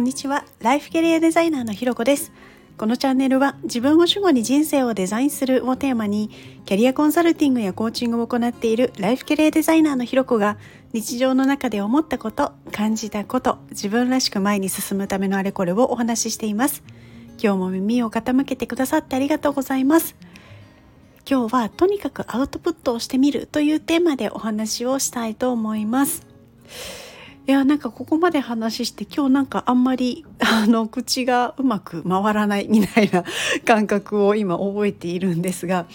[0.00, 0.44] んにちは。
[0.60, 2.32] ライフキャリアデザイナーのひろこです。
[2.78, 6.30] このチャンネルは自分を主語に人生をデザインするをテーマに
[6.64, 10.56] キャリアコンサルティングやコーチングを行っているライフキャリアデザイナーのひろこが
[10.94, 16.82] 日常の中で思ったこと感じたこと自分らしく前に進むためのあれこれをお話ししています。
[17.42, 20.16] 今日も耳を傾けてくださってありがとうございます。
[21.28, 26.26] 今日はとにかくアウトプットをしてみるというテーマでお話をしたいと思います。
[27.46, 33.24] いやなんかここまで話して今日なんかあんまり あの口がうまく回らないみたいな
[33.64, 35.86] 感覚を今覚えているんですが、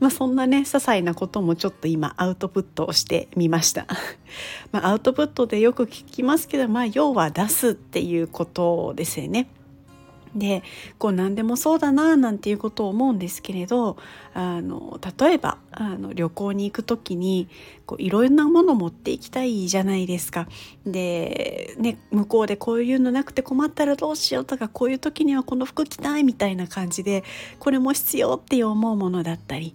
[0.00, 3.86] まあ、そんなね些細なこともちょっと今アウトプットをしてみました。
[4.72, 9.48] まあ、アウトプットでよく聞きますけど、まあ、要は出すっていうことですよね。
[10.34, 10.62] で
[10.98, 13.96] こう何でもそうだななんていうことを思うんですけれど
[14.34, 17.48] あの例えばあの旅行に行く時に
[17.86, 20.48] こういろんなもの持っていきたいじゃないですか。
[20.86, 27.24] で、ね、向こうでこういうのなくて困ったらどうしようとかこういう時にはこの服着たいみたいな感じで
[27.58, 29.74] これも必要って思うものだったり。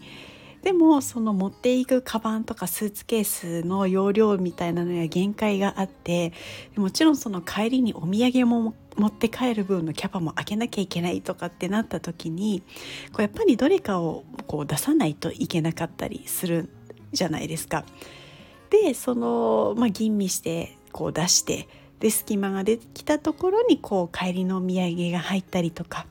[0.61, 6.33] でもその持っていくカバンとかスーツケースの容量みたいなのや限界があって
[6.75, 12.61] もちろんその帰りにお土産も持って帰る分のキャパも開けなきゃいけないとかってなった時に
[13.11, 16.69] こうやっぱりどれかをこう出さないといけなかったりする
[17.13, 17.85] じゃないですか。
[18.69, 21.67] でその、まあ、吟味してこう出して
[21.99, 26.05] で隙間が出てきたところにこう帰りのお土産が入ったりとか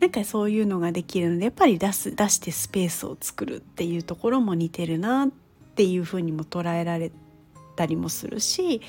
[0.00, 5.28] なんかそういうのができるのでやっぱり出す出してスペースを作るっていうところも似てるなっ
[5.76, 7.10] ていうふうにも捉えられ
[7.76, 8.80] たりもするし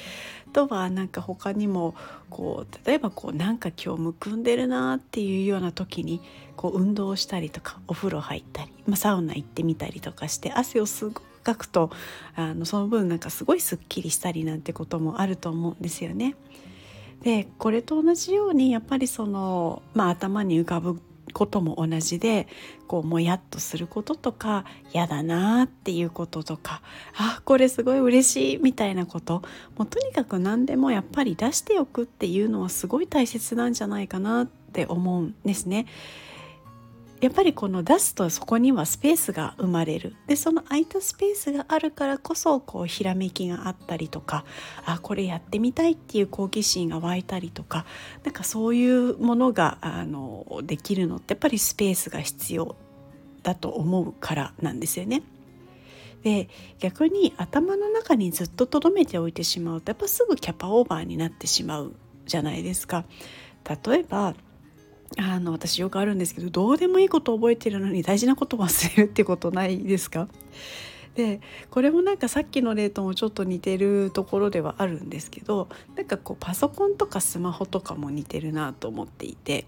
[0.47, 1.93] あとはなんか他にも
[2.29, 6.21] こう例えばこうなんか今日むくんでるなっていうような時に
[6.55, 11.91] こう運動したりとかお風呂入ったり、まあ、サウナ行ってみたりとかして汗をすごくかくと
[12.35, 16.35] あのその分なんかすごいすっきりしたりなんてこともあると思うんですよね。
[17.21, 21.01] でこれと同じようにやっぱりその、まあ、頭に浮かぶ
[21.33, 22.47] ことも同じで
[22.87, 26.81] こうもやっとすることとか嫌だなっていうこととか
[27.15, 29.41] あこれすごい嬉しいみたいなこと
[29.77, 35.85] もうとにかく何でもやっぱり出しておくっていうのはすごい大切なんじゃないかなって思うんですね。
[37.19, 44.45] やっぱりこの出すとそこにはスペースが生まれるでその空いたスペースがあるからこそこうひらめきがあったりとか
[44.85, 47.85] あこれやってみたいっていう好奇心が湧いたりとか
[48.23, 52.75] なんかそういうものがあのできるのってやっぱりスペースが必要
[53.41, 55.23] だと思うからなんですよね。
[56.23, 56.49] で
[56.79, 61.95] 逆に頭の中にずっと留めておいてしまうとやっぱすぐキャパオーバーになってしまう
[62.25, 63.05] じゃないですか。
[63.85, 64.35] 例えば
[65.17, 70.27] あの私よくあるんですけどどうでもいいこと覚えてるのに大事なこと忘れるってことないですか？
[71.17, 71.41] で
[71.71, 79.65] これもなんかさっきの例ともちょっと似てるところではあるんですけどなんかこうパソコンとかスマホとかも似てるなと思っていて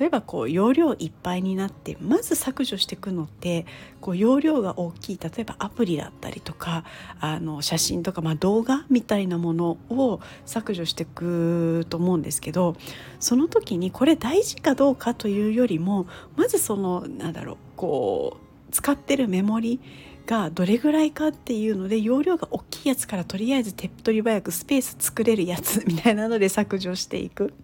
[0.00, 3.66] 例えばこう容量いっぱいになってまず削除していくのって
[4.00, 6.84] こう容量が大きい例えばアプリだったりとか
[7.20, 12.74] あの写真とか、まあ、動画みたいなものを削除していくと思うんですけど
[13.20, 19.80] その時にこれ大事かどうかというよりもまずそのなんだろうこう使ってるメモリ
[20.26, 27.54] がどれぐらいかっていうので容量が大きいやつからとりあえず手っ取り早くスペース作れるやつみたいなので削除していく。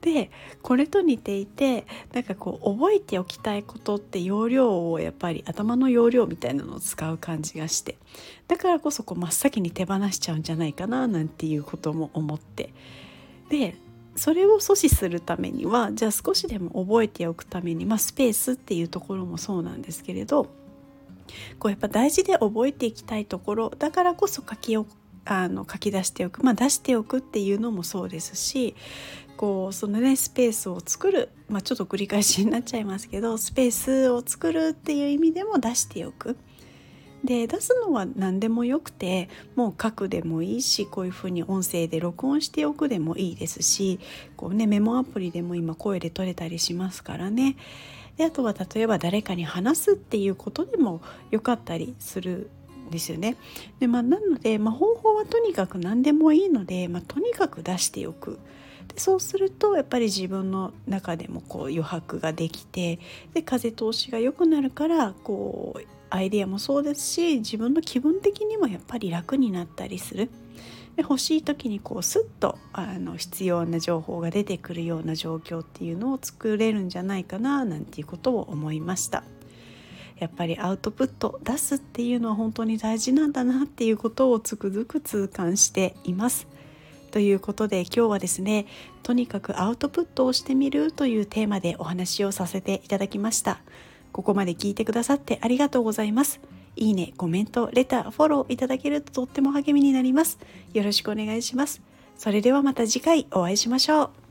[0.00, 0.30] で
[0.62, 7.98] これと似ていてなんかこう覚えておきたいことって容量をやっぱり頭の容量みたいなのを使う感じがして
[8.46, 12.72] だからこそこう真っ先に手放しちゃうんじゃないかななんていうことも思って
[13.48, 13.74] で
[14.18, 20.46] それを阻止するためにはじゃあ少しでも覚えておくために、まあ、スペースっていうところもそうなんですけれど
[21.58, 24.86] こうやっぱ大事で覚えていきたいところだからこそ書きを
[25.24, 28.74] あの書き出しておく、まあ、出しておくっていうのもそうですし
[29.36, 36.36] こうそのねスペースを作る、まあ、ちょっと繰り返しになっちゃいますけどスペースを作るっていう意味でも出しておく。
[37.28, 44.00] で出すのは何でもよくてもう書くでもいいしこういうふうに音声で録音しておくでもいいですし
[44.34, 47.58] こう、ね、メモアプリでも今声で撮れたりしますからね
[48.16, 52.48] であとは例えば誰かに話すっていうことでもよかったりする
[52.88, 53.36] んですよね。
[53.78, 58.38] でまあ、なので、まあ、方法はとにかく何でもいいので、まあ、とにかく出しておく。
[58.88, 62.98] でそうするとやっぱり自分の中でもこう余白ができて
[63.34, 70.30] で風通しが良くなるからこうアイデアもそうですし自分の気分的にもやっぱり楽になったりする。
[70.96, 79.22] で欲しい時にこうスッとあの必要な情報が出てくるような状況っていうのを作れるんじゃないかななんていうことを思いました。
[80.18, 86.48] やっぱりアウトプット出すっていうのは本当に大事なんだなっていうことをつくづく痛感しています。
[87.10, 88.66] ということで今日はですね
[89.02, 93.60] とにかくアウトプットをしてみるというテーマでお話をさせていただきました
[94.18, 96.40] ここまで聞いてくださってありがとうございます。
[96.74, 100.40] いいねコメントレターフォローいただけるととっても励みになります。
[100.74, 101.80] よろしくお願いします。
[102.16, 104.27] それではまた次回お会いしましょう。